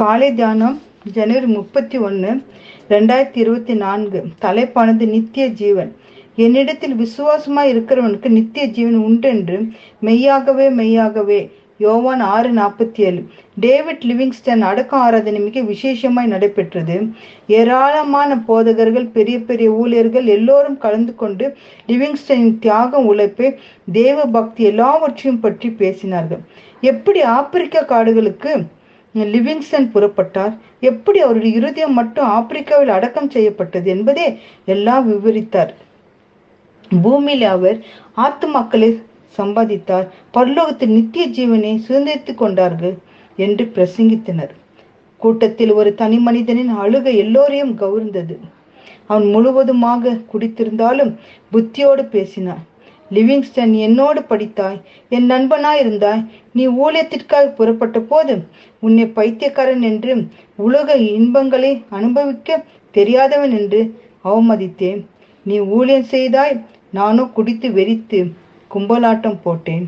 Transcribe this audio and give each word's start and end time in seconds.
காலை 0.00 0.34
தியானம் 0.34 0.82
ஜனவரி 1.12 1.46
முப்பத்தி 1.46 1.98
ஒன்று 1.98 2.30
ரெண்டாயிரத்தி 2.88 3.38
இருபத்தி 3.42 3.74
நான்கு. 3.74 4.24
தலைப்பானது 4.42 5.04
நித்திய 5.08 5.46
ஜீவன். 5.46 5.96
என்னிடத்தில் 6.36 6.94
விசுவாசமாய் 6.94 7.70
இருக்கிறவனுக்கு 7.74 8.28
நித்திய 8.28 8.66
ஜீவன் 8.66 8.96
உண்டென்று 8.96 9.68
மெய்யாகவே 10.00 10.68
மெய்யாகவே. 10.68 11.50
யோவான் 11.78 12.20
ஆறு 12.20 12.50
நாற்பத்தி 12.52 13.00
ஏழு. 13.00 13.22
டேவிட் 13.60 14.04
லிவிங்ஸ்டன் 14.04 14.60
அடக்க 14.60 14.96
ஆராதனை 14.96 15.40
மிக 15.40 15.60
விசேஷமாய் 15.60 16.32
நடைபெற்றது. 16.34 17.08
ஏராளமான 17.46 18.38
போதகர்கள் 18.38 19.06
பெரிய 19.06 19.38
பெரிய 19.38 19.70
ஊழியர்கள் 19.70 20.24
எல்லோரும் 20.26 20.78
கலந்து 20.78 21.14
கொண்டு 21.14 21.56
லிவிங்ஸ்டனின் 21.88 22.58
தியாகம் 22.58 23.06
உழைப்பை 23.06 23.58
தேவ 23.92 24.24
பக்தி 24.24 24.64
எல்லாவற்றையும் 24.64 25.40
பற்றி 25.40 25.68
பேசினார்கள். 25.68 26.44
எப்படி 26.80 27.22
ஆப்பிரிக்க 27.22 27.84
காடுகளுக்கு 27.84 28.74
லிவிங்ஸ்டன் 29.24 29.90
புறப்பட்டார். 29.94 30.58
எப்படி 30.80 31.20
அவருடைய 31.20 31.56
இருதயம் 31.56 31.92
மட்டும் 31.92 32.28
ஆப்பிரிக்காவில் 32.28 32.88
அடக்கம் 32.88 33.30
செய்யப்பட்டது 33.30 33.90
என்பதே 33.90 34.38
எல்லாம் 34.64 35.12
விவரித்தார். 35.12 35.74
பூமியில் 37.02 37.42
அவர் 37.42 37.84
ஆத்துமாக்களை 38.16 39.02
சம்பாதித்தார். 39.38 40.06
பரலோகத்தில் 40.34 40.86
நித்திய 40.86 41.28
ஜீவனை 41.28 41.80
சுதந்திரித்துக் 41.88 42.34
கொண்டார்கள் 42.34 42.94
என்று 43.36 43.72
பிரசங்கித்தனர். 43.74 44.50
கூட்டத்தில் 45.16 45.72
ஒரு 45.72 45.94
தனி 45.94 46.18
மனிதனின் 46.18 46.68
அழுகை 46.68 47.16
எல்லோரையும் 47.16 47.78
கவர்ந்தது. 47.78 48.38
அவன் 49.06 49.26
முழுவதுமாக 49.26 50.16
குடித்திருந்தாலும் 50.32 51.14
புத்தியோடு 51.50 52.04
பேசினான். 52.04 52.66
லிவிங்ஸ்டன் 53.10 53.74
என்னோடு 53.86 54.20
படித்தாய். 54.20 54.78
என் 55.08 55.26
நண்பனாய் 55.30 55.80
இருந்தாய் 55.82 56.22
நீ 56.52 56.68
ஊழியத்திற்காக 56.68 57.44
புறப்பட்ட 57.54 58.00
போது 58.00 58.34
உன்னை 58.80 59.06
பைத்தியக்காரன் 59.06 59.82
என்று 59.82 60.14
உலக 60.56 60.96
இன்பங்களை 60.96 61.84
அனுபவிக்க 61.88 62.64
தெரியாதவன் 62.94 63.50
என்று 63.50 63.82
அவமதித்தேன். 64.24 65.00
நீ 65.42 65.58
ஊழியம் 65.60 66.08
செய்தாய். 66.14 66.56
நானோ 66.90 67.24
குடித்து 67.36 67.68
வெறித்து 67.70 68.20
கும்பலாட்டம் 68.70 69.38
போட்டேன். 69.42 69.86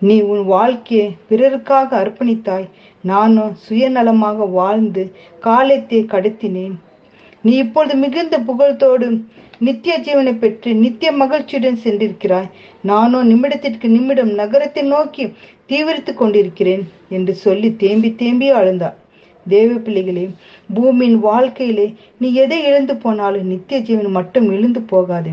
நீ 0.00 0.16
உன் 0.22 0.44
வாழ்க்கையை 0.44 1.08
பிறருக்காக 1.30 1.88
அர்ப்பணித்தாய். 2.02 2.68
நானும் 3.02 3.56
சுயநலமாக 3.64 4.48
வாழ்ந்து 4.50 5.02
காலத்தை 5.40 6.00
கடத்தினேன். 6.04 6.76
நீ 7.44 7.52
இப்பொழுது 7.56 7.94
மிகுந்த 7.94 8.36
புகழ்த்தோடு 8.38 9.06
நித்திய 9.66 9.94
ஜீவனை 10.06 10.32
பெற்று 10.38 10.70
நித்திய 10.74 11.10
மகிழ்ச்சியுடன் 11.12 11.78
சென்றிருக்கிறாய். 11.84 12.48
நானோ 12.82 13.18
நிமிடத்திற்கு 13.24 13.86
நிமிடம் 13.96 14.32
நகரத்தை 14.40 14.82
நோக்கி 14.82 15.24
தீவிரித்து 15.66 16.12
கொண்டிருக்கிறேன் 16.14 16.84
என்று 17.08 17.34
சொல்லி 17.44 17.70
தேம்பி 17.82 18.10
தேம்பி 18.14 18.48
அழுந்தார் 18.60 18.98
தேவ 19.46 19.70
பிள்ளைகளே 19.84 20.24
பூமியின் 20.74 21.18
வாழ்க்கையிலே 21.18 21.86
நீ 22.18 22.28
எதை 22.34 22.58
இழந்து 22.68 22.94
போனாலும் 22.96 23.50
நித்திய 23.52 23.78
ஜீவன் 23.80 24.10
மட்டும் 24.10 24.48
இழந்து 24.52 24.80
போகாது. 24.92 25.32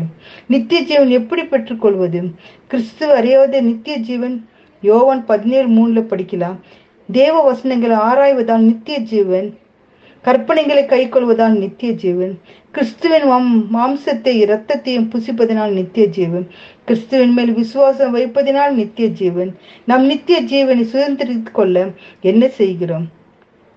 நித்திய 0.52 0.80
ஜீவன் 0.80 1.12
எப்படி 1.20 1.42
பெற்றுக்கொள்வது 1.44 2.20
கிறிஸ்துவ 2.66 3.16
அறியாத 3.16 3.60
நித்திய 3.60 3.96
ஜீவன் 4.08 4.36
யோவான் 4.82 5.22
பதினேழு 5.24 5.68
மூணுல 5.68 6.00
படிக்கலாம். 6.12 6.58
தேவ 7.08 7.34
வசனங்களை 7.42 7.96
ஆராய்வதால் 8.08 8.68
நித்திய 8.70 8.98
ஜீவன் 9.12 9.48
கற்பனைகளை 10.24 10.82
கைக்கொள்வதால் 10.86 11.56
நித்திய 11.58 11.90
ஜீவன் 11.92 12.32
கிறிஸ்துவின் 12.74 13.26
மாம்சத்தை 13.74 14.32
இரத்தத்தையும் 14.44 15.06
புசிப்பதனால் 15.12 15.72
நித்திய 15.72 16.04
ஜீவன் 16.06 16.46
கிறிஸ்துவின் 16.84 17.32
மேல் 17.32 17.52
விசுவாசம் 17.52 18.14
வைப்பதனால் 18.16 18.74
நித்திய 18.80 19.08
ஜீவன் 19.20 19.52
நம் 19.84 20.06
நித்திய 20.06 20.38
ஜீவனை 20.42 20.84
சுதந்திரித்து 20.92 21.52
கொள்ள 21.52 21.76
என்ன 22.20 22.48
செய்கிறோம்? 22.58 23.06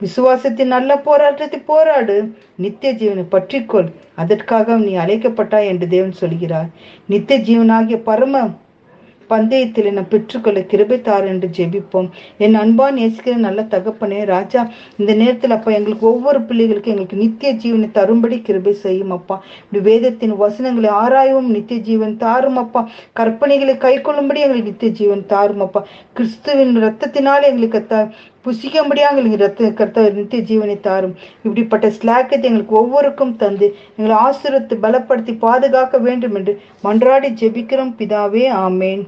விசுவாசத்தின் 0.01 0.73
நல்ல 0.75 0.91
போராட்டத்தை 0.97 1.59
போராடு. 1.65 2.15
நித்திய 2.55 2.91
ஜீவனை 2.93 3.25
பற்றிக்கொள். 3.31 3.89
அதற்காக 4.15 4.77
நீ 4.85 4.93
அழைக்கப்பட்டாய் 4.95 5.69
என்று 5.71 5.87
தேவன் 5.87 6.19
சொல்கிறார். 6.21 6.69
நித்திய 7.07 7.39
ஜீவனாகிய 7.39 7.99
பரம 8.09 8.43
பந்தயத்தில் 9.33 9.89
நான் 9.97 10.09
பெற்றுக்கொள்ள 10.13 10.59
கிருபை 10.71 10.97
தாரு 11.07 11.27
என்று 11.33 11.49
ஜெபிப்போம். 11.57 12.09
என் 12.45 12.57
அன்பான் 12.63 12.97
நேசிக்கிற 12.99 13.35
நல்ல 13.47 13.61
தகப்பனே 13.73 14.21
ராஜா 14.33 14.63
இந்த 14.99 15.11
நேரத்தில் 15.21 15.55
அப்பா 15.57 15.71
எங்களுக்கு 15.79 16.05
ஒவ்வொரு 16.13 16.41
பிள்ளைகளுக்கும் 16.49 16.93
எங்களுக்கு 16.93 17.21
நித்திய 17.23 17.51
ஜீவனை 17.63 17.89
தரும்படி 17.99 18.39
கிருபை 18.47 18.73
செய்யும் 18.85 19.13
அப்பா. 19.17 19.37
இப்படி 19.63 19.83
வேதத்தின் 19.89 20.35
வசனங்களை 20.43 20.89
ஆராயவும் 21.03 21.53
நித்திய 21.57 21.79
ஜீவன் 21.89 22.17
தாரும் 22.25 22.59
அப்பா. 22.63 22.83
கற்பனைகளை 23.19 23.75
கை 23.85 23.95
கொள்ளும்படி 24.01 24.43
எங்களுக்கு 24.47 24.71
நித்திய 24.71 24.91
ஜீவன் 24.99 25.23
தாரும் 25.33 25.63
அப்பா. 25.67 25.83
கிறிஸ்துவின் 26.17 26.75
ரத்தத்தினால் 26.85 27.49
எங்களுக்கு 27.51 27.81
த 27.93 28.03
புசிக்கும்படியாக 28.45 29.11
எங்களுக்கு 29.11 29.41
ரத்த 29.43 29.67
கர்த்த 29.79 30.05
நித்திய 30.19 30.43
ஜீவனை 30.49 30.77
தாரும். 30.87 31.15
இப்படிப்பட்ட 31.45 31.87
ஸ்லாக்கத்தை 31.97 32.47
எங்களுக்கு 32.51 32.75
ஒவ்வொருக்கும் 32.83 33.35
தந்து 33.41 33.67
எங்களை 33.97 34.15
ஆசிரியத்தை 34.27 34.77
பலப்படுத்தி 34.85 35.35
பாதுகாக்க 35.45 35.97
வேண்டும் 36.07 36.37
என்று 36.41 36.55
மன்றாடி 36.87 37.31
ஜெபிக்கிறோம். 37.41 37.95
பிதாவே 37.99 38.45
ஆமேன். 38.67 39.03